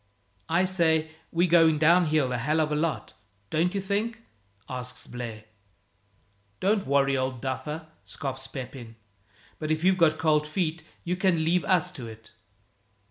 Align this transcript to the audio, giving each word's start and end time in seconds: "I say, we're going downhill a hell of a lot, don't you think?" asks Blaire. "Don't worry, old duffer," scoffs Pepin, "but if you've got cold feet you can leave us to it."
"I 0.49 0.65
say, 0.65 1.11
we're 1.31 1.47
going 1.47 1.77
downhill 1.77 2.33
a 2.33 2.37
hell 2.39 2.59
of 2.59 2.71
a 2.71 2.75
lot, 2.75 3.13
don't 3.51 3.75
you 3.75 3.79
think?" 3.79 4.23
asks 4.67 5.05
Blaire. 5.05 5.43
"Don't 6.59 6.87
worry, 6.87 7.15
old 7.15 7.39
duffer," 7.39 7.85
scoffs 8.03 8.47
Pepin, 8.47 8.95
"but 9.59 9.69
if 9.69 9.83
you've 9.83 9.99
got 9.99 10.17
cold 10.17 10.47
feet 10.47 10.81
you 11.03 11.15
can 11.15 11.43
leave 11.45 11.63
us 11.65 11.91
to 11.91 12.07
it." 12.07 12.31